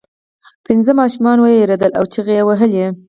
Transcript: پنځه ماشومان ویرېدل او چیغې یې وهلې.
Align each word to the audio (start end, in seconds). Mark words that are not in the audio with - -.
پنځه 0.65 0.91
ماشومان 0.99 1.37
ویرېدل 1.41 1.91
او 1.99 2.03
چیغې 2.13 2.35
یې 2.39 2.43
وهلې. 2.47 2.85